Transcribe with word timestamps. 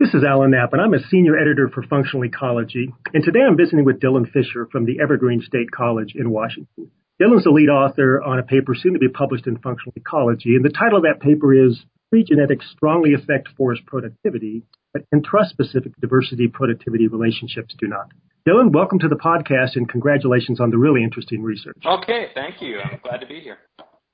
This 0.00 0.14
is 0.14 0.24
Alan 0.24 0.52
Knapp, 0.52 0.72
and 0.72 0.80
I'm 0.80 0.94
a 0.94 1.08
senior 1.10 1.36
editor 1.36 1.68
for 1.68 1.82
Functional 1.82 2.24
Ecology. 2.24 2.90
And 3.12 3.22
today 3.22 3.40
I'm 3.46 3.58
visiting 3.58 3.84
with 3.84 4.00
Dylan 4.00 4.32
Fisher 4.32 4.66
from 4.72 4.86
the 4.86 4.98
Evergreen 4.98 5.42
State 5.42 5.70
College 5.70 6.14
in 6.14 6.30
Washington. 6.30 6.90
Dylan's 7.20 7.44
the 7.44 7.50
lead 7.50 7.68
author 7.68 8.22
on 8.22 8.38
a 8.38 8.42
paper 8.42 8.74
soon 8.74 8.94
to 8.94 8.98
be 8.98 9.10
published 9.10 9.46
in 9.46 9.58
Functional 9.58 9.92
Ecology, 9.94 10.56
and 10.56 10.64
the 10.64 10.70
title 10.70 10.96
of 10.96 11.04
that 11.04 11.20
paper 11.20 11.52
is 11.52 11.84
Tree 12.08 12.24
Genetics 12.24 12.64
Strongly 12.72 13.12
Affect 13.12 13.48
Forest 13.58 13.84
Productivity, 13.84 14.62
but 14.94 15.02
Intraspecific 15.14 15.92
Diversity 16.00 16.48
Productivity 16.48 17.06
Relationships 17.06 17.74
Do 17.78 17.86
Not. 17.86 18.10
Dylan, 18.48 18.72
welcome 18.72 19.00
to 19.00 19.08
the 19.08 19.16
podcast 19.16 19.76
and 19.76 19.86
congratulations 19.86 20.62
on 20.62 20.70
the 20.70 20.78
really 20.78 21.04
interesting 21.04 21.42
research. 21.42 21.76
Okay, 21.84 22.28
thank 22.32 22.62
you. 22.62 22.80
I'm 22.80 23.00
glad 23.02 23.18
to 23.18 23.26
be 23.26 23.40
here. 23.40 23.58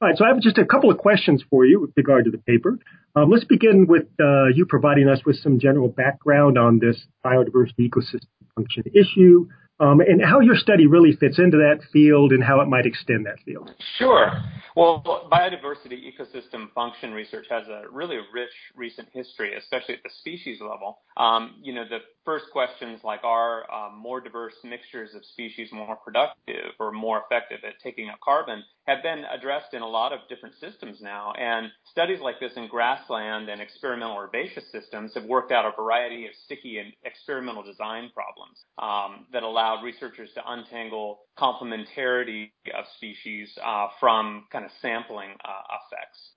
All 0.03 0.09
right, 0.09 0.19
so 0.19 0.27
I 0.27 0.29
have 0.29 0.41
just 0.41 0.59
a 0.59 0.67
couple 0.67 0.91
of 0.91 0.99
questions 0.99 1.43
for 1.49 1.65
you 1.65 1.81
with 1.81 1.91
regard 1.97 2.27
to 2.27 2.31
the 2.31 2.37
paper. 2.37 2.79
Um, 3.15 3.31
let's 3.31 3.45
begin 3.45 3.87
with 3.87 4.05
uh, 4.21 4.49
you 4.55 4.67
providing 4.69 5.09
us 5.09 5.21
with 5.25 5.37
some 5.37 5.59
general 5.59 5.89
background 5.89 6.59
on 6.59 6.79
this 6.81 7.07
biodiversity 7.25 7.89
ecosystem 7.89 8.29
function 8.55 8.85
issue, 8.95 9.49
um, 9.81 10.01
and 10.01 10.23
how 10.23 10.41
your 10.41 10.55
study 10.55 10.87
really 10.87 11.17
fits 11.17 11.39
into 11.39 11.57
that 11.57 11.81
field 11.95 12.33
and 12.33 12.45
how 12.45 12.61
it 12.61 12.67
might 12.67 12.85
extend 12.85 13.25
that 13.25 13.39
field. 13.47 13.75
Sure. 13.99 14.33
Well, 14.77 15.03
biodiversity 15.33 16.03
ecosystem 16.05 16.71
function 16.75 17.13
research 17.13 17.47
has 17.49 17.67
a 17.69 17.85
really 17.91 18.19
rich 18.35 18.53
recent 18.75 19.09
history, 19.15 19.57
especially 19.57 19.95
at 19.95 20.03
the 20.03 20.11
species 20.19 20.59
level. 20.61 20.99
Um, 21.17 21.55
you 21.63 21.73
know, 21.73 21.85
the 21.89 22.01
first 22.27 22.45
questions 22.53 23.01
like 23.03 23.25
are 23.25 23.63
uh, 23.73 23.91
more 23.97 24.21
diverse 24.21 24.57
mixtures 24.63 25.15
of 25.15 25.25
species 25.25 25.71
more 25.73 25.97
productive 25.97 26.73
or 26.79 26.93
more 26.93 27.23
effective 27.25 27.61
at 27.67 27.81
taking 27.83 28.11
up 28.11 28.21
carbon 28.23 28.63
have 28.87 29.03
been 29.03 29.25
addressed 29.25 29.75
in 29.75 29.83
a 29.83 29.87
lot 29.87 30.13
of 30.13 30.21
different 30.29 30.55
systems 30.61 30.99
now. 31.01 31.33
And 31.39 31.71
studies 31.91 32.21
like 32.21 32.39
this 32.41 32.53
in 32.57 32.69
grassland 32.69 33.49
and 33.49 33.61
experimental 33.61 34.17
herbaceous 34.17 34.65
systems 34.71 35.13
have 35.15 35.25
worked 35.25 35.53
out 35.53 35.65
a 35.65 35.75
variety 35.81 36.27
of 36.27 36.33
sticky 36.45 36.79
and 36.79 36.93
experimental 37.05 37.63
design 37.63 38.11
problems 38.15 38.65
um, 38.79 39.27
that 39.33 39.43
allowed 39.43 39.83
researchers 39.83 40.31
to 40.35 40.43
untangle 40.47 41.21
complementarity 41.39 42.51
of 42.79 42.85
species 42.97 43.49
uh, 43.65 43.89
from 43.99 44.45
kind 44.53 44.65
of 44.65 44.71
sampling 44.81 45.31
uh, 45.45 45.77
effects. 45.87 46.31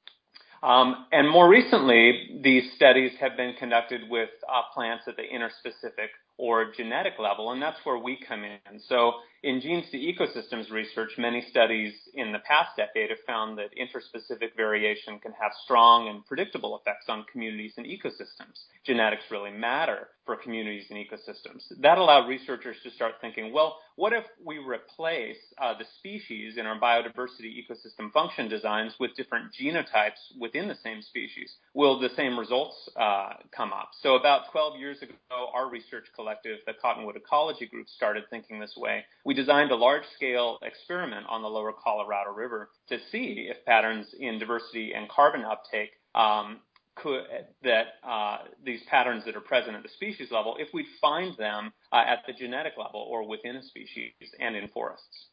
Um, 0.61 1.05
and 1.11 1.29
more 1.29 1.47
recently, 1.47 2.41
these 2.43 2.63
studies 2.75 3.11
have 3.19 3.37
been 3.37 3.53
conducted 3.57 4.01
with 4.09 4.29
uh, 4.47 4.61
plants 4.73 5.05
at 5.07 5.15
the 5.15 5.23
intraspecific 5.23 6.09
or 6.39 6.71
genetic 6.71 7.19
level, 7.19 7.51
and 7.51 7.61
that's 7.61 7.79
where 7.83 7.97
we 7.97 8.17
come 8.25 8.45
in. 8.45 8.79
So 8.87 9.11
in 9.43 9.59
genes 9.59 9.85
to 9.91 9.97
ecosystems 9.97 10.71
research, 10.71 11.11
many 11.17 11.45
studies 11.49 11.93
in 12.13 12.31
the 12.31 12.39
past 12.39 12.77
decade 12.77 13.09
have 13.09 13.19
found 13.27 13.57
that 13.57 13.69
intraspecific 13.75 14.55
variation 14.55 15.19
can 15.19 15.33
have 15.33 15.51
strong 15.63 16.07
and 16.07 16.25
predictable 16.25 16.79
effects 16.79 17.05
on 17.09 17.25
communities 17.31 17.73
and 17.77 17.85
ecosystems. 17.85 18.63
Genetics 18.85 19.23
really 19.29 19.51
matter 19.51 20.07
for 20.25 20.35
communities 20.35 20.85
and 20.89 20.99
ecosystems. 20.99 21.63
That 21.81 21.97
allowed 21.97 22.27
researchers 22.27 22.77
to 22.83 22.91
start 22.91 23.13
thinking, 23.21 23.51
well, 23.51 23.77
what 23.95 24.13
if 24.13 24.25
we 24.45 24.59
replace 24.59 25.37
uh, 25.61 25.73
the 25.77 25.85
species 25.97 26.57
in 26.57 26.65
our 26.65 26.79
biodiversity 26.79 27.51
ecosystem 27.59 28.11
function 28.13 28.47
designs 28.47 28.93
with 28.99 29.15
different 29.15 29.47
genotypes 29.59 30.37
within 30.39 30.67
the 30.67 30.77
same 30.83 31.01
species? 31.01 31.55
Will 31.73 31.99
the 31.99 32.09
same 32.15 32.37
results 32.37 32.89
uh, 32.95 33.33
come 33.55 33.73
up? 33.73 33.89
So 34.01 34.15
about 34.15 34.51
12 34.51 34.79
years 34.79 35.01
ago, 35.01 35.15
our 35.53 35.69
research 35.69 36.05
collective, 36.29 36.59
the 36.65 36.73
Cottonwood 36.81 37.15
Ecology 37.15 37.65
Group, 37.65 37.87
started 37.87 38.23
thinking 38.29 38.59
this 38.59 38.73
way. 38.77 39.03
We 39.25 39.33
designed 39.33 39.71
a 39.71 39.75
large-scale 39.75 40.59
experiment 40.61 41.25
on 41.29 41.41
the 41.41 41.47
lower 41.47 41.73
Colorado 41.73 42.31
River 42.31 42.69
to 42.89 42.97
see 43.11 43.49
if 43.49 43.65
patterns 43.65 44.07
in 44.19 44.39
diversity 44.39 44.93
and 44.93 45.09
carbon 45.09 45.43
uptake 45.43 45.91
um, 46.15 46.59
could, 46.95 47.23
that 47.63 47.85
uh, 48.07 48.39
these 48.63 48.81
patterns 48.89 49.23
that 49.25 49.35
are 49.35 49.41
present 49.41 49.75
at 49.75 49.83
the 49.83 49.89
species 49.89 50.27
level, 50.31 50.55
if 50.59 50.67
we 50.73 50.85
find 51.01 51.35
them 51.37 51.71
uh, 51.91 52.03
at 52.05 52.19
the 52.27 52.33
genetic 52.33 52.73
level 52.77 53.05
or 53.09 53.27
within 53.27 53.55
a 53.55 53.63
species 53.63 54.11
and 54.39 54.55
in 54.55 54.67
forests. 54.69 55.27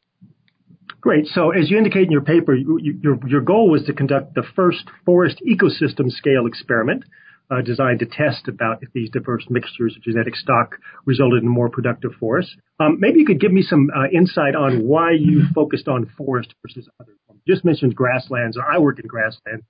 Great. 1.00 1.26
So, 1.26 1.50
as 1.50 1.70
you 1.70 1.76
indicate 1.76 2.04
in 2.04 2.10
your 2.10 2.22
paper, 2.22 2.54
you, 2.54 2.78
your, 3.02 3.18
your 3.26 3.40
goal 3.40 3.70
was 3.70 3.84
to 3.84 3.92
conduct 3.92 4.34
the 4.34 4.44
first 4.54 4.84
forest 5.04 5.42
ecosystem 5.46 6.10
scale 6.10 6.46
experiment 6.46 7.04
uh, 7.50 7.62
designed 7.62 8.00
to 8.00 8.06
test 8.06 8.48
about 8.48 8.82
if 8.82 8.88
these 8.92 9.10
diverse 9.10 9.44
mixtures 9.48 9.94
of 9.96 10.02
genetic 10.02 10.36
stock 10.36 10.76
resulted 11.04 11.42
in 11.42 11.48
more 11.48 11.68
productive 11.68 12.12
forests. 12.18 12.56
Um, 12.80 12.98
maybe 13.00 13.20
you 13.20 13.26
could 13.26 13.40
give 13.40 13.52
me 13.52 13.62
some 13.62 13.88
uh, 13.94 14.08
insight 14.12 14.54
on 14.54 14.86
why 14.86 15.12
you 15.12 15.44
focused 15.54 15.88
on 15.88 16.10
forest 16.16 16.54
versus 16.62 16.88
other 17.00 17.12
just 17.46 17.64
mentioned 17.64 17.94
grasslands. 17.94 18.56
or 18.56 18.64
I 18.64 18.78
work 18.78 18.98
in 18.98 19.06
grasslands, 19.06 19.64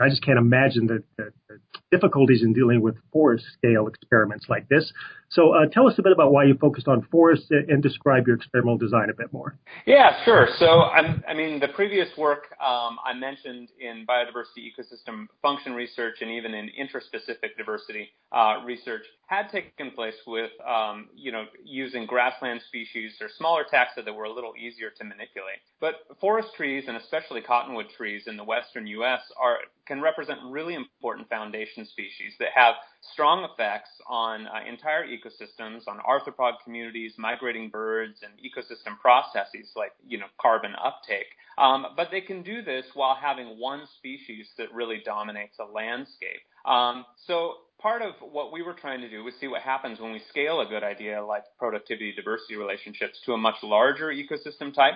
I 0.00 0.08
just 0.08 0.24
can't 0.24 0.38
imagine 0.38 0.86
the, 0.86 1.02
the, 1.16 1.32
the 1.48 1.58
difficulties 1.90 2.42
in 2.42 2.52
dealing 2.52 2.80
with 2.80 2.96
forest 3.12 3.44
scale 3.54 3.86
experiments 3.86 4.46
like 4.48 4.68
this. 4.68 4.92
So, 5.30 5.52
uh, 5.52 5.66
tell 5.72 5.88
us 5.88 5.94
a 5.98 6.02
bit 6.02 6.12
about 6.12 6.30
why 6.30 6.44
you 6.44 6.54
focused 6.54 6.88
on 6.88 7.06
forests 7.10 7.46
and 7.50 7.82
describe 7.82 8.26
your 8.26 8.36
experimental 8.36 8.76
design 8.76 9.08
a 9.08 9.14
bit 9.14 9.32
more. 9.32 9.56
Yeah, 9.86 10.22
sure. 10.24 10.48
So, 10.58 10.82
I'm, 10.82 11.24
i 11.26 11.32
mean, 11.32 11.58
the 11.58 11.68
previous 11.68 12.08
work 12.18 12.54
um, 12.60 12.98
I 13.04 13.14
mentioned 13.14 13.70
in 13.80 14.04
biodiversity 14.06 14.68
ecosystem 14.68 15.26
function 15.40 15.72
research 15.72 16.16
and 16.20 16.30
even 16.30 16.52
in 16.52 16.68
intraspecific 16.78 17.56
diversity 17.56 18.10
uh, 18.30 18.56
research 18.64 19.02
had 19.26 19.48
taken 19.48 19.90
place 19.92 20.14
with, 20.26 20.50
um, 20.68 21.08
you 21.14 21.32
know, 21.32 21.44
using 21.64 22.04
grassland 22.04 22.60
species 22.68 23.12
or 23.20 23.28
smaller 23.38 23.64
taxa 23.64 24.04
that 24.04 24.12
were 24.14 24.24
a 24.24 24.32
little 24.32 24.52
easier 24.58 24.90
to 24.90 25.04
manipulate. 25.04 25.60
But 25.80 25.94
forest 26.20 26.48
trees 26.56 26.84
and 26.88 26.96
especially 26.98 27.21
cottonwood 27.46 27.90
trees 27.96 28.24
in 28.26 28.36
the 28.36 28.44
western 28.44 28.86
U.S. 28.88 29.20
are 29.40 29.58
can 29.86 30.00
represent 30.00 30.38
really 30.48 30.74
important 30.74 31.28
foundation 31.28 31.84
species 31.84 32.34
that 32.38 32.48
have 32.54 32.74
strong 33.12 33.44
effects 33.52 33.90
on 34.08 34.46
uh, 34.46 34.60
entire 34.68 35.06
ecosystems, 35.06 35.88
on 35.88 35.98
arthropod 36.08 36.54
communities, 36.64 37.14
migrating 37.18 37.68
birds, 37.68 38.20
and 38.22 38.32
ecosystem 38.38 38.98
processes 39.00 39.70
like 39.76 39.92
you 40.06 40.18
know 40.18 40.26
carbon 40.40 40.72
uptake. 40.82 41.26
Um, 41.58 41.86
but 41.96 42.08
they 42.10 42.20
can 42.20 42.42
do 42.42 42.62
this 42.62 42.86
while 42.94 43.14
having 43.14 43.58
one 43.58 43.86
species 43.98 44.48
that 44.58 44.72
really 44.72 45.02
dominates 45.04 45.58
a 45.58 45.64
landscape. 45.64 46.40
Um, 46.64 47.04
so 47.26 47.54
part 47.80 48.02
of 48.02 48.14
what 48.20 48.52
we 48.52 48.62
were 48.62 48.74
trying 48.74 49.00
to 49.00 49.10
do 49.10 49.24
was 49.24 49.34
see 49.40 49.48
what 49.48 49.62
happens 49.62 50.00
when 50.00 50.12
we 50.12 50.22
scale 50.28 50.60
a 50.60 50.66
good 50.66 50.84
idea 50.84 51.22
like 51.24 51.42
productivity 51.58 52.12
diversity 52.14 52.56
relationships 52.56 53.20
to 53.26 53.32
a 53.32 53.36
much 53.36 53.56
larger 53.62 54.08
ecosystem 54.08 54.72
type 54.72 54.94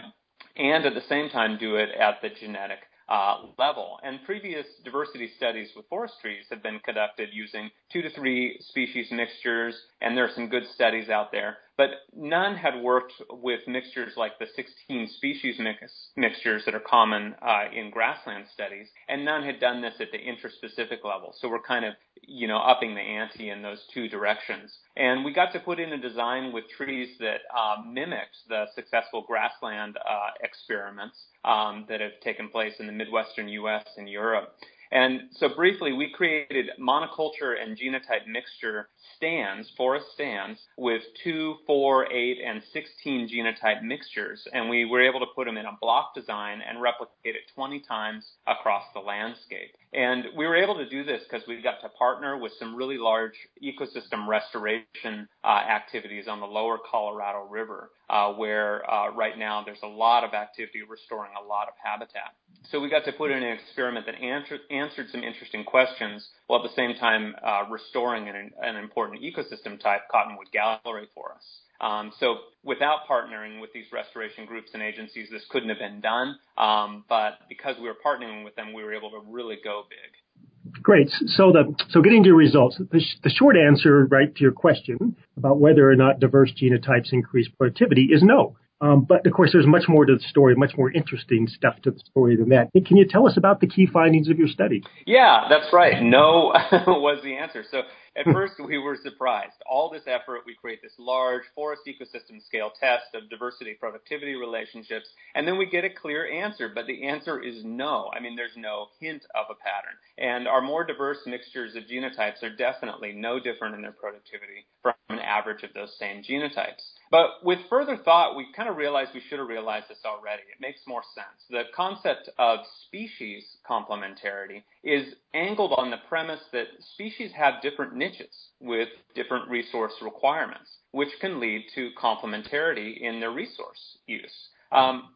and 0.57 0.85
at 0.87 0.95
the 0.95 1.03
same 1.09 1.29
time 1.29 1.59
do 1.59 1.77
it 1.77 1.91
at 1.91 2.21
the 2.23 2.29
genetic 2.31 2.79
uh, 3.09 3.43
level. 3.59 3.99
And 4.03 4.23
previous 4.25 4.67
diversity 4.85 5.31
studies 5.37 5.71
with 5.77 5.89
forest 5.89 6.15
trees 6.21 6.45
have 6.51 6.63
been 6.63 6.81
conducted 6.85 7.29
using 7.33 7.71
two 7.93 8.03
to 8.03 8.11
three 8.11 8.59
species 8.61 9.09
mixtures, 9.11 9.77
and 10.01 10.17
there 10.17 10.25
are 10.25 10.35
some 10.35 10.49
good 10.49 10.67
studies 10.75 11.09
out 11.09 11.31
there. 11.33 11.59
But 11.77 11.91
none 12.15 12.57
had 12.57 12.81
worked 12.81 13.13
with 13.31 13.61
mixtures 13.69 14.15
like 14.17 14.39
the 14.39 14.47
16 14.57 15.09
species 15.17 15.57
mix, 15.59 16.11
mixtures 16.17 16.65
that 16.65 16.75
are 16.75 16.81
common 16.81 17.35
uh, 17.43 17.65
in 17.73 17.91
grassland 17.91 18.47
studies, 18.53 18.89
and 19.09 19.25
none 19.25 19.43
had 19.43 19.61
done 19.61 19.83
this 19.83 19.95
at 20.01 20.11
the 20.11 20.19
intraspecific 20.19 21.05
level. 21.05 21.35
So 21.39 21.49
we're 21.49 21.61
kind 21.61 21.85
of, 21.85 21.95
you 22.23 22.49
know, 22.49 22.59
upping 22.59 22.95
the 22.95 23.03
ante 23.03 23.51
in 23.51 23.61
those 23.61 23.83
two 23.93 24.09
directions. 24.09 24.79
And 24.97 25.23
we 25.23 25.35
got 25.35 25.53
to 25.53 25.61
put 25.61 25.79
in 25.79 25.93
a 25.93 25.99
design 25.99 26.51
with 26.53 26.65
trees 26.75 27.11
that 27.21 27.41
uh, 27.55 27.83
mimicked 27.87 28.37
the 28.49 28.67
successful 28.75 29.25
grassland 29.27 29.99
uh, 29.99 30.31
experiments 30.43 31.19
um, 31.45 31.85
that 31.91 32.01
have 32.01 32.19
taken 32.23 32.49
place 32.49 32.75
in 32.81 32.87
the 32.87 32.93
Midwestern 32.93 33.49
U.S. 33.49 33.85
and 33.99 34.09
Europe. 34.09 34.55
And 34.93 35.23
so 35.33 35.49
briefly, 35.49 35.93
we 35.93 36.11
created 36.11 36.71
monoculture 36.81 37.61
and 37.61 37.77
genotype 37.77 38.27
mixture 38.27 38.89
stands, 39.17 39.69
forest 39.77 40.07
stands, 40.15 40.61
with 40.77 41.03
2, 41.25 41.57
4, 41.67 42.13
8, 42.13 42.39
and 42.45 42.63
16 42.73 43.29
genotype 43.29 43.83
mixtures. 43.83 44.47
And 44.53 44.69
we 44.69 44.85
were 44.85 45.01
able 45.01 45.21
to 45.21 45.27
put 45.35 45.47
them 45.47 45.57
in 45.57 45.67
a 45.67 45.77
block 45.81 46.15
design 46.15 46.61
and 46.67 46.81
replicate 46.81 47.35
it 47.37 47.51
20 47.55 47.81
times 47.81 48.25
across 48.47 48.85
the 48.95 49.01
landscape. 49.01 49.75
And 49.93 50.27
we 50.37 50.47
were 50.47 50.57
able 50.57 50.77
to 50.77 50.89
do 50.89 51.05
this 51.05 51.23
because 51.29 51.47
we 51.49 51.63
got 51.63 51.81
to 51.81 51.89
partner 51.91 52.37
with 52.37 52.53
some 52.59 52.75
really 52.75 52.99
large 52.99 53.35
ecosystem 53.63 54.27
restoration 54.29 55.29
uh, 55.43 55.47
activities 55.47 56.29
on 56.29 56.41
the 56.41 56.47
lower 56.47 56.79
Colorado 56.91 57.47
River, 57.49 57.91
uh, 58.11 58.33
where 58.33 58.89
uh, 58.91 59.11
right 59.15 59.39
now 59.39 59.63
there's 59.65 59.83
a 59.83 59.89
lot 59.89 60.23
of 60.25 60.35
activity 60.35 60.83
restoring 60.89 61.33
a 61.43 61.47
lot 61.47 61.69
of 61.69 61.75
habitat. 61.83 62.35
So 62.71 62.81
we 62.81 62.91
got 62.91 63.05
to 63.05 63.13
put 63.13 63.31
in 63.31 63.43
an 63.43 63.53
experiment 63.53 64.07
that 64.07 64.17
answered, 64.17 64.61
answered 64.71 65.07
some 65.11 65.23
interesting 65.23 65.65
questions 65.65 66.27
while 66.47 66.65
at 66.65 66.69
the 66.69 66.75
same 66.75 66.97
time 66.97 67.35
uh, 67.45 67.65
restoring 67.71 68.29
an, 68.29 68.51
an 68.61 68.77
important 68.77 69.23
ecosystem 69.23 69.79
type, 69.81 70.03
cottonwood 70.11 70.49
gallery 70.53 71.07
forest. 71.15 71.47
Um, 71.81 72.13
so 72.19 72.37
without 72.65 73.01
partnering 73.09 73.61
with 73.61 73.73
these 73.73 73.85
restoration 73.93 74.47
groups 74.47 74.71
and 74.75 74.83
agencies, 74.83 75.29
this 75.31 75.43
couldn't 75.51 75.69
have 75.69 75.79
been 75.79 76.01
done. 76.01 76.39
Um, 76.57 77.05
but 77.09 77.41
because 77.49 77.77
we 77.81 77.89
were 77.89 77.97
partnering 78.05 78.45
with 78.45 78.57
them, 78.57 78.73
we 78.73 78.83
were 78.83 78.95
able 78.95 79.11
to 79.11 79.21
really 79.29 79.59
go 79.63 79.85
big. 79.89 80.83
Great. 80.83 81.11
So 81.27 81.53
the 81.53 81.75
so 81.91 82.01
getting 82.03 82.23
to 82.25 82.29
your 82.29 82.37
results, 82.37 82.79
the, 82.79 83.01
sh- 83.01 83.19
the 83.23 83.31
short 83.31 83.57
answer, 83.57 84.07
right, 84.07 84.35
to 84.35 84.41
your 84.41 84.53
question 84.53 85.17
about 85.37 85.59
whether 85.59 85.89
or 85.89 85.97
not 85.97 86.19
diverse 86.21 86.53
genotypes 86.53 87.13
increase 87.13 87.49
productivity 87.49 88.09
is 88.13 88.23
no. 88.23 88.57
Um, 88.81 89.07
but 89.09 89.27
of 89.27 89.33
course, 89.33 89.51
there's 89.53 89.67
much 89.67 89.85
more 89.89 90.05
to 90.05 90.17
the 90.17 90.23
story, 90.29 90.55
much 90.55 90.77
more 90.77 90.91
interesting 90.93 91.49
stuff 91.49 91.81
to 91.83 91.91
the 91.91 91.99
story 92.01 92.37
than 92.37 92.51
that. 92.51 92.69
Can 92.87 92.97
you 92.97 93.07
tell 93.07 93.27
us 93.27 93.37
about 93.37 93.61
the 93.61 93.67
key 93.67 93.87
findings 93.87 94.29
of 94.29 94.39
your 94.39 94.49
study? 94.49 94.83
Yeah, 95.07 95.47
that's 95.49 95.73
right. 95.73 96.03
No 96.03 96.53
was 96.87 97.21
the 97.25 97.37
answer. 97.37 97.65
So 97.71 97.83
at 98.17 98.25
first, 98.33 98.55
we 98.59 98.79
were 98.79 98.97
surprised. 99.03 99.57
All 99.69 99.91
this 99.91 100.07
effort, 100.07 100.43
we 100.47 100.55
create 100.55 100.81
this 100.83 100.95
large 100.99 101.43
forest 101.55 101.83
ecosystem 101.87 102.45
scale 102.45 102.73
test 102.79 103.15
of 103.15 103.29
diversity 103.29 103.75
productivity 103.75 104.35
relationships, 104.35 105.09
and 105.35 105.47
then 105.47 105.59
we 105.59 105.67
get 105.67 105.85
a 105.85 105.91
clear 105.91 106.31
answer. 106.31 106.71
But 106.75 106.87
the 106.87 107.07
answer 107.07 107.41
is 107.41 107.65
no. 107.65 108.11
I 108.15 108.21
mean, 108.21 108.37
there's 108.37 108.57
no 108.57 108.89
hint 109.01 109.25
of 109.35 109.47
a 109.51 109.55
pattern. 109.55 109.97
And 110.19 110.49
our 110.49 110.63
more 110.63 110.85
diverse 110.85 111.19
mixtures 111.27 111.77
of 111.77 111.85
genotypes 111.85 112.43
are 112.43 112.55
definitely 112.55 113.13
no 113.13 113.39
different 113.39 113.75
in 113.75 113.83
their 113.83 113.93
productivity 113.93 114.67
from 114.83 114.95
an 115.11 115.19
average 115.19 115.63
of 115.63 115.75
those 115.75 115.97
same 115.99 116.23
genotypes. 116.23 116.83
But 117.11 117.45
with 117.45 117.61
further 117.71 117.97
thought, 117.97 118.37
we 118.37 118.47
kind 118.57 118.69
of 118.69 118.77
realized 118.77 119.11
we 119.15 119.21
should 119.29 119.39
have 119.39 119.49
realized 119.49 119.89
this 119.89 120.05
already. 120.05 120.43
It 120.43 120.61
makes 120.61 120.81
more 120.87 121.03
sense. 121.15 121.45
The 121.51 121.65
concept 121.75 122.29
of 122.39 122.61
species 122.87 123.45
complementarity 123.69 124.63
is 124.87 125.15
angled 125.35 125.73
on 125.77 125.91
the 125.91 125.97
premise 126.09 126.41
that 126.53 126.67
species 126.95 127.33
have 127.37 127.61
different 127.61 127.95
niches 127.95 128.53
with 128.61 128.89
different 129.17 129.51
resource 129.51 129.93
requirements, 130.01 130.71
which 130.93 131.09
can 131.21 131.41
lead 131.41 131.65
to 131.75 131.91
complementarity 132.01 133.01
in 133.01 133.19
their 133.19 133.33
resource 133.33 133.99
use. 134.07 134.49
Um, 134.71 135.09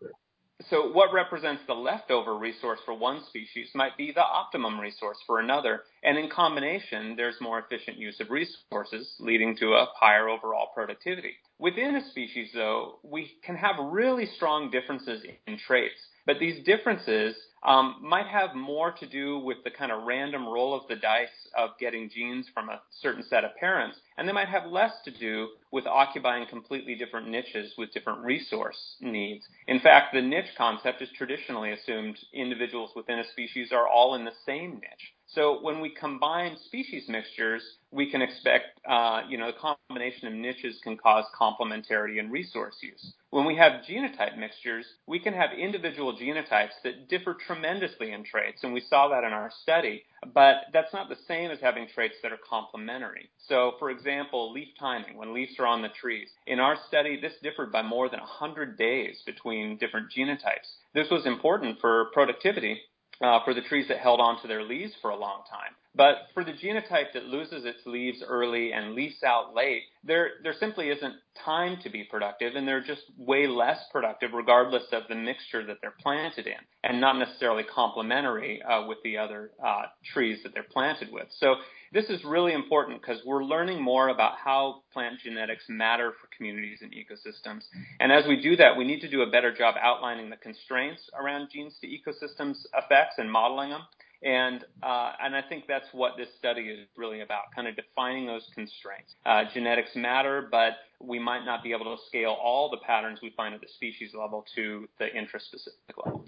so 0.69 0.90
what 0.93 1.12
represents 1.12 1.62
the 1.67 1.75
leftover 1.75 2.37
resource 2.37 2.81
for 2.84 2.94
one 2.94 3.22
species 3.28 3.69
might 3.75 3.96
be 3.96 4.12
the 4.12 4.22
optimum 4.22 4.78
resource 4.78 5.17
for 5.26 5.38
another, 5.38 5.82
and 6.02 6.19
in 6.19 6.28
combination, 6.28 7.14
there's 7.16 7.40
more 7.40 7.61
efficient 7.61 7.96
use 7.96 8.20
of 8.20 8.31
resources, 8.31 9.14
leading 9.20 9.56
to 9.56 9.73
a 9.73 9.87
higher 9.94 10.28
overall 10.28 10.69
productivity. 10.75 11.34
Within 11.58 11.96
a 11.96 12.11
species, 12.11 12.50
though, 12.52 12.99
we 13.02 13.31
can 13.44 13.56
have 13.56 13.76
really 13.78 14.26
strong 14.37 14.70
differences 14.70 15.25
in 15.46 15.56
traits, 15.58 16.00
but 16.31 16.38
these 16.38 16.65
differences 16.65 17.35
um, 17.65 17.97
might 18.00 18.29
have 18.29 18.55
more 18.55 18.93
to 18.93 19.05
do 19.05 19.41
with 19.41 19.56
the 19.65 19.71
kind 19.71 19.91
of 19.91 20.05
random 20.05 20.47
roll 20.47 20.73
of 20.73 20.87
the 20.87 20.94
dice 20.94 21.29
of 21.59 21.71
getting 21.81 22.09
genes 22.09 22.47
from 22.55 22.69
a 22.69 22.81
certain 23.03 23.25
set 23.25 23.43
of 23.44 23.56
parents, 23.56 23.99
and 24.17 24.29
they 24.29 24.32
might 24.32 24.47
have 24.47 24.71
less 24.71 24.93
to 25.05 25.11
do 25.11 25.49
with 25.73 25.88
occupying 25.88 26.47
completely 26.47 26.94
different 26.94 27.27
niches 27.27 27.75
with 27.77 27.93
different 27.93 28.21
resource 28.21 28.94
needs. 29.00 29.44
In 29.67 29.81
fact, 29.81 30.15
the 30.15 30.23
niche 30.23 30.55
concept 30.56 31.03
is 31.03 31.09
traditionally 31.19 31.73
assumed 31.73 32.17
individuals 32.33 32.93
within 32.94 33.19
a 33.19 33.29
species 33.33 33.73
are 33.73 33.88
all 33.88 34.15
in 34.15 34.25
the 34.25 34.31
same 34.47 34.75
niche. 34.75 35.12
So 35.32 35.61
when 35.62 35.81
we 35.81 35.91
combine 35.91 36.56
species 36.56 37.09
mixtures, 37.09 37.62
we 37.93 38.11
can 38.11 38.21
expect, 38.21 38.81
uh, 38.88 39.23
you 39.29 39.38
know, 39.38 39.53
the 39.53 39.75
combination 39.88 40.27
of 40.27 40.35
niches 40.35 40.81
can 40.82 40.97
cause 40.97 41.25
complementarity 41.41 42.19
in 42.19 42.31
resource 42.32 42.77
use. 42.82 43.15
When 43.31 43.44
we 43.44 43.55
have 43.55 43.85
genotype 43.85 44.37
mixtures, 44.37 44.87
we 45.06 45.21
can 45.21 45.32
have 45.35 45.50
individual 45.53 46.17
genotypes 46.19 46.82
that 46.82 47.09
differ 47.09 47.35
tremendously 47.35 48.11
in 48.11 48.25
traits, 48.25 48.65
and 48.65 48.73
we 48.73 48.81
saw 48.81 49.06
that 49.09 49.23
in 49.23 49.32
our 49.32 49.53
study. 49.62 50.03
But 50.35 50.67
that's 50.73 50.93
not 50.93 51.09
the 51.09 51.17
same 51.29 51.53
as 51.53 51.61
having 51.61 51.87
traits 51.87 52.17
that 52.23 52.33
are 52.33 52.38
complementary. 52.49 53.31
So, 53.38 53.75
for 53.79 53.91
example, 53.91 54.53
leaf 54.53 54.69
timing, 54.81 55.17
when 55.17 55.33
leaves 55.33 55.55
are 55.61 55.67
on 55.67 55.81
the 55.81 55.88
trees. 55.88 56.29
In 56.49 56.59
our 56.59 56.76
study, 56.88 57.21
this 57.21 57.35
differed 57.41 57.71
by 57.71 57.83
more 57.83 58.09
than 58.09 58.21
100 58.21 58.76
days 58.76 59.23
between 59.25 59.79
different 59.79 60.11
genotypes. 60.11 60.75
This 60.93 61.09
was 61.09 61.25
important 61.25 61.81
for 61.81 62.06
productivity 62.12 62.81
uh, 63.22 63.44
for 63.44 63.55
the 63.55 63.61
trees 63.61 63.87
that 63.88 63.99
held 63.99 64.20
on 64.20 64.40
to 64.43 64.49
their 64.49 64.62
leaves 64.62 64.93
for 65.00 65.11
a 65.11 65.17
long 65.17 65.43
time. 65.50 65.75
But 65.94 66.28
for 66.34 66.44
the 66.44 66.52
genotype 66.52 67.12
that 67.14 67.25
loses 67.25 67.64
its 67.64 67.84
leaves 67.84 68.22
early 68.26 68.72
and 68.72 68.94
leaves 68.94 69.22
out 69.25 69.54
late, 69.54 69.82
there, 70.04 70.31
there 70.44 70.54
simply 70.58 70.88
isn't 70.88 71.14
time 71.44 71.78
to 71.82 71.90
be 71.90 72.04
productive 72.04 72.54
and 72.54 72.66
they're 72.66 72.82
just 72.82 73.02
way 73.16 73.46
less 73.48 73.78
productive 73.90 74.32
regardless 74.32 74.84
of 74.92 75.02
the 75.08 75.14
mixture 75.16 75.66
that 75.66 75.78
they're 75.81 75.94
planted 76.00 76.46
in 76.46 76.58
and 76.84 77.00
not 77.00 77.19
necessarily 77.19 77.64
complementary 77.64 78.62
uh, 78.62 78.87
with 78.87 78.98
the 79.02 79.19
other 79.19 79.50
uh, 79.64 79.82
trees 80.12 80.38
that 80.44 80.54
they're 80.54 80.62
planted 80.62 81.10
with. 81.10 81.26
So 81.38 81.56
this 81.92 82.08
is 82.08 82.22
really 82.25 82.52
important 82.52 83.00
because 83.00 83.20
we're 83.26 83.42
learning 83.42 83.82
more 83.82 84.10
about 84.10 84.37
how 84.37 84.82
plant 84.92 85.19
genetics 85.25 85.64
matter 85.69 86.12
for 86.20 86.28
communities 86.37 86.78
and 86.82 86.92
ecosystems. 86.92 87.62
And 87.98 88.12
as 88.12 88.26
we 88.28 88.40
do 88.40 88.54
that, 88.56 88.76
we 88.76 88.84
need 88.84 89.00
to 89.00 89.10
do 89.10 89.22
a 89.22 89.31
better 89.31 89.52
job 89.52 89.75
outlining 89.81 90.31
the 90.31 90.37
constraints 90.37 91.02
around 91.20 91.48
genes 91.52 91.75
to 91.81 91.88
ecosystems 91.88 92.58
effects 92.76 93.16
and 93.19 93.31
modeling 93.31 93.70
them. 93.70 93.82
And 94.22 94.64
uh, 94.82 95.12
and 95.22 95.34
I 95.34 95.40
think 95.40 95.64
that's 95.67 95.87
what 95.93 96.17
this 96.19 96.28
study 96.38 96.62
is 96.62 96.87
really 96.96 97.22
about, 97.22 97.55
kind 97.55 97.67
of 97.67 97.75
defining 97.75 98.26
those 98.26 98.46
constraints. 98.55 99.14
Uh, 99.25 99.44
genetics 99.55 99.90
matter, 99.96 100.46
but 100.50 100.75
we 101.00 101.19
might 101.19 101.44
not 101.44 101.62
be 101.62 101.72
able 101.72 101.96
to 101.96 102.02
scale 102.06 102.37
all 102.43 102.69
the 102.70 102.76
patterns 102.78 103.20
we 103.22 103.31
find 103.31 103.55
at 103.55 103.62
the 103.62 103.69
species 103.76 104.11
level 104.12 104.44
to 104.55 104.87
the 104.99 105.06
intraspecific 105.06 106.05
level. 106.05 106.26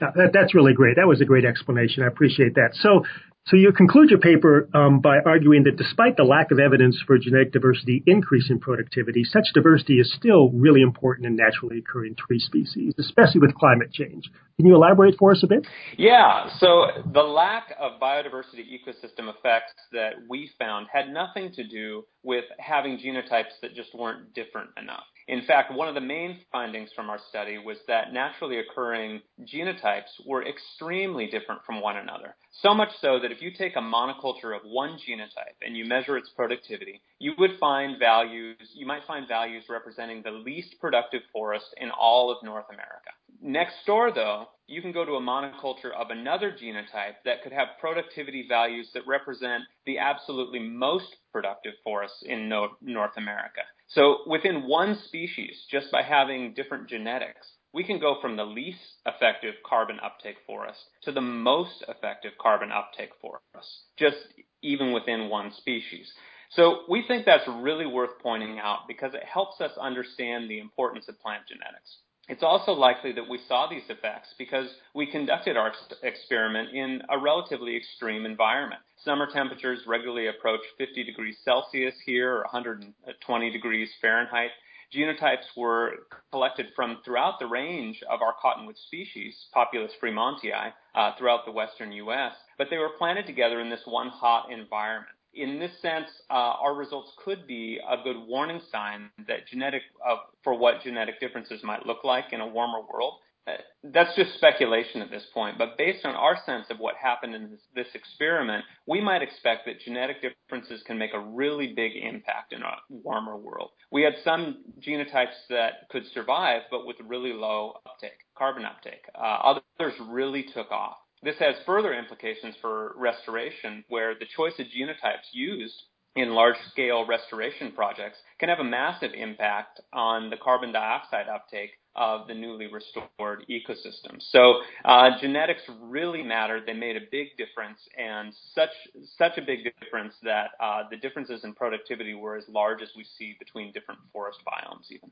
That, 0.00 0.30
that's 0.32 0.54
really 0.54 0.72
great. 0.72 0.96
That 0.96 1.06
was 1.06 1.20
a 1.20 1.24
great 1.24 1.44
explanation. 1.44 2.02
I 2.02 2.06
appreciate 2.06 2.54
that. 2.54 2.70
So, 2.72 3.04
so 3.46 3.56
you 3.56 3.72
conclude 3.72 4.10
your 4.10 4.20
paper 4.20 4.68
um, 4.74 5.00
by 5.00 5.18
arguing 5.24 5.64
that 5.64 5.76
despite 5.76 6.16
the 6.16 6.24
lack 6.24 6.50
of 6.50 6.58
evidence 6.58 7.02
for 7.06 7.18
genetic 7.18 7.52
diversity 7.52 8.02
increasing 8.06 8.60
productivity, 8.60 9.24
such 9.24 9.44
diversity 9.54 9.98
is 9.98 10.12
still 10.14 10.50
really 10.50 10.82
important 10.82 11.26
in 11.26 11.36
naturally 11.36 11.78
occurring 11.78 12.14
tree 12.14 12.38
species, 12.38 12.94
especially 12.98 13.40
with 13.40 13.54
climate 13.54 13.92
change. 13.92 14.30
Can 14.56 14.66
you 14.66 14.74
elaborate 14.74 15.16
for 15.18 15.32
us 15.32 15.42
a 15.42 15.46
bit? 15.46 15.66
Yeah. 15.96 16.50
So 16.58 16.86
the 17.12 17.22
lack 17.22 17.74
of 17.80 18.00
biodiversity 18.00 18.66
ecosystem 18.68 19.32
effects 19.34 19.72
that 19.92 20.14
we 20.28 20.50
found 20.58 20.88
had 20.92 21.08
nothing 21.08 21.50
to 21.54 21.66
do 21.66 22.04
with 22.22 22.44
having 22.58 22.98
genotypes 22.98 23.58
that 23.62 23.74
just 23.74 23.94
weren't 23.94 24.34
different 24.34 24.70
enough. 24.76 25.04
In 25.30 25.42
fact, 25.42 25.72
one 25.72 25.86
of 25.86 25.94
the 25.94 26.00
main 26.00 26.40
findings 26.50 26.90
from 26.92 27.08
our 27.08 27.20
study 27.28 27.56
was 27.56 27.78
that 27.86 28.12
naturally 28.12 28.58
occurring 28.58 29.20
genotypes 29.42 30.10
were 30.26 30.44
extremely 30.44 31.28
different 31.28 31.60
from 31.64 31.80
one 31.80 31.96
another. 31.96 32.34
So 32.50 32.74
much 32.74 32.88
so 33.00 33.20
that 33.20 33.30
if 33.30 33.40
you 33.40 33.52
take 33.52 33.76
a 33.76 33.80
monoculture 33.80 34.56
of 34.56 34.62
one 34.64 34.98
genotype 34.98 35.54
and 35.64 35.76
you 35.76 35.84
measure 35.84 36.16
its 36.16 36.30
productivity, 36.30 37.00
you 37.20 37.34
would 37.38 37.60
find 37.60 37.96
values, 37.96 38.56
you 38.74 38.86
might 38.86 39.04
find 39.06 39.28
values 39.28 39.62
representing 39.70 40.20
the 40.20 40.32
least 40.32 40.74
productive 40.80 41.22
forest 41.32 41.76
in 41.76 41.92
all 41.92 42.32
of 42.32 42.42
North 42.42 42.66
America. 42.68 43.10
Next 43.40 43.76
door, 43.86 44.10
though, 44.12 44.48
you 44.66 44.82
can 44.82 44.90
go 44.90 45.04
to 45.04 45.12
a 45.12 45.20
monoculture 45.20 45.94
of 45.96 46.10
another 46.10 46.50
genotype 46.50 47.22
that 47.24 47.44
could 47.44 47.52
have 47.52 47.78
productivity 47.78 48.46
values 48.48 48.90
that 48.94 49.06
represent 49.06 49.62
the 49.86 49.98
absolutely 49.98 50.58
most 50.58 51.14
productive 51.30 51.74
forests 51.84 52.24
in 52.26 52.48
North 52.48 53.16
America. 53.16 53.60
So 53.90 54.18
within 54.26 54.68
one 54.68 54.98
species, 55.06 55.66
just 55.70 55.90
by 55.90 56.02
having 56.02 56.54
different 56.54 56.88
genetics, 56.88 57.46
we 57.72 57.84
can 57.84 57.98
go 57.98 58.16
from 58.20 58.36
the 58.36 58.44
least 58.44 58.78
effective 59.06 59.54
carbon 59.68 59.98
uptake 60.02 60.36
forest 60.46 60.78
to 61.02 61.12
the 61.12 61.20
most 61.20 61.84
effective 61.88 62.32
carbon 62.40 62.70
uptake 62.70 63.10
forest, 63.20 63.68
just 63.96 64.16
even 64.62 64.92
within 64.92 65.28
one 65.28 65.52
species. 65.52 66.12
So 66.50 66.80
we 66.88 67.04
think 67.06 67.26
that's 67.26 67.46
really 67.48 67.86
worth 67.86 68.18
pointing 68.22 68.58
out 68.58 68.88
because 68.88 69.14
it 69.14 69.24
helps 69.24 69.60
us 69.60 69.72
understand 69.80 70.48
the 70.48 70.58
importance 70.58 71.06
of 71.08 71.20
plant 71.20 71.42
genetics. 71.48 71.98
It's 72.30 72.44
also 72.44 72.70
likely 72.70 73.10
that 73.14 73.28
we 73.28 73.40
saw 73.48 73.66
these 73.66 73.90
effects 73.90 74.34
because 74.38 74.68
we 74.94 75.04
conducted 75.04 75.56
our 75.56 75.72
experiment 76.04 76.68
in 76.72 77.02
a 77.10 77.18
relatively 77.18 77.76
extreme 77.76 78.24
environment. 78.24 78.80
Summer 79.04 79.26
temperatures 79.26 79.80
regularly 79.84 80.28
approach 80.28 80.60
50 80.78 81.02
degrees 81.02 81.38
Celsius 81.44 81.96
here 82.06 82.36
or 82.36 82.42
120 82.42 83.50
degrees 83.50 83.90
Fahrenheit. 84.00 84.50
Genotypes 84.94 85.56
were 85.56 86.06
collected 86.30 86.66
from 86.76 86.98
throughout 87.04 87.40
the 87.40 87.46
range 87.46 88.00
of 88.08 88.22
our 88.22 88.34
cottonwood 88.40 88.78
species, 88.78 89.46
Populus 89.52 89.90
fremontii, 90.00 90.72
uh, 90.94 91.10
throughout 91.18 91.44
the 91.44 91.52
western 91.52 91.90
U.S., 91.90 92.34
but 92.56 92.68
they 92.70 92.78
were 92.78 92.90
planted 92.96 93.26
together 93.26 93.60
in 93.60 93.70
this 93.70 93.82
one 93.86 94.08
hot 94.08 94.52
environment 94.52 95.16
in 95.34 95.58
this 95.58 95.72
sense, 95.80 96.08
uh, 96.30 96.34
our 96.34 96.74
results 96.74 97.12
could 97.24 97.46
be 97.46 97.78
a 97.88 98.02
good 98.02 98.16
warning 98.26 98.60
sign 98.70 99.10
that 99.28 99.46
genetic 99.46 99.82
uh, 100.06 100.16
for 100.42 100.56
what 100.56 100.82
genetic 100.82 101.20
differences 101.20 101.62
might 101.62 101.86
look 101.86 102.04
like 102.04 102.32
in 102.32 102.40
a 102.40 102.46
warmer 102.46 102.80
world. 102.92 103.14
Uh, 103.46 103.52
that's 103.84 104.14
just 104.16 104.34
speculation 104.34 105.00
at 105.00 105.10
this 105.10 105.24
point, 105.32 105.56
but 105.56 105.78
based 105.78 106.04
on 106.04 106.14
our 106.14 106.36
sense 106.44 106.66
of 106.68 106.78
what 106.78 106.94
happened 106.96 107.34
in 107.34 107.50
this, 107.50 107.60
this, 107.74 107.86
experiment, 107.94 108.62
we 108.86 109.00
might 109.00 109.22
expect 109.22 109.64
that 109.64 109.80
genetic 109.80 110.16
differences 110.20 110.82
can 110.86 110.98
make 110.98 111.14
a 111.14 111.18
really 111.18 111.72
big 111.74 111.92
impact 111.96 112.52
in 112.52 112.60
a 112.60 112.72
warmer 112.90 113.38
world. 113.38 113.70
We 113.90 114.02
had 114.02 114.14
some 114.22 114.64
genotypes 114.86 115.36
that 115.48 115.88
could 115.90 116.04
survive, 116.12 116.62
but 116.70 116.86
with 116.86 116.96
really 117.02 117.32
low 117.32 117.78
uptake, 117.86 118.18
carbon 118.36 118.66
uptake. 118.66 119.04
Uh, 119.14 119.58
others 119.78 119.94
really 120.10 120.44
took 120.54 120.70
off. 120.70 120.98
This 121.22 121.36
has 121.38 121.54
further 121.66 121.92
implications 121.92 122.54
for 122.60 122.94
restoration, 122.96 123.84
where 123.88 124.14
the 124.14 124.26
choice 124.36 124.54
of 124.58 124.66
genotypes 124.66 125.28
used 125.32 125.82
in 126.16 126.30
large 126.30 126.56
scale 126.72 127.06
restoration 127.06 127.72
projects 127.72 128.18
can 128.38 128.48
have 128.48 128.58
a 128.58 128.64
massive 128.64 129.12
impact 129.14 129.80
on 129.92 130.30
the 130.30 130.36
carbon 130.36 130.72
dioxide 130.72 131.28
uptake 131.28 131.70
of 131.94 132.26
the 132.26 132.34
newly 132.34 132.66
restored 132.66 133.44
ecosystem. 133.50 134.16
So 134.18 134.60
uh, 134.84 135.10
genetics 135.20 135.62
really 135.80 136.22
mattered. 136.22 136.62
They 136.66 136.72
made 136.72 136.96
a 136.96 137.06
big 137.10 137.28
difference, 137.36 137.80
and 137.98 138.32
such 138.54 138.70
such 139.18 139.38
a 139.38 139.42
big 139.42 139.60
difference 139.80 140.14
that 140.22 140.50
uh, 140.58 140.84
the 140.90 140.96
differences 140.96 141.44
in 141.44 141.52
productivity 141.54 142.14
were 142.14 142.36
as 142.36 142.44
large 142.48 142.80
as 142.82 142.88
we 142.96 143.04
see 143.18 143.36
between 143.38 143.72
different 143.72 144.00
forest 144.12 144.38
biomes, 144.46 144.90
even. 144.90 145.10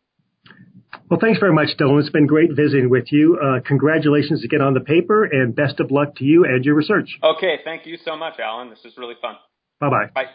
Well, 1.10 1.20
thanks 1.20 1.38
very 1.38 1.52
much, 1.52 1.68
Dylan. 1.78 2.00
It's 2.00 2.10
been 2.10 2.26
great 2.26 2.50
visiting 2.54 2.90
with 2.90 3.12
you. 3.12 3.38
Uh, 3.42 3.60
congratulations 3.66 4.44
again 4.44 4.60
on 4.60 4.74
the 4.74 4.80
paper, 4.80 5.24
and 5.24 5.54
best 5.54 5.80
of 5.80 5.90
luck 5.90 6.16
to 6.16 6.24
you 6.24 6.44
and 6.44 6.64
your 6.64 6.74
research. 6.74 7.18
Okay, 7.22 7.60
thank 7.64 7.86
you 7.86 7.96
so 8.04 8.16
much, 8.16 8.38
Alan. 8.38 8.70
This 8.70 8.84
is 8.84 8.96
really 8.98 9.16
fun. 9.20 9.36
Bye-bye. 9.80 10.10
Bye. 10.14 10.30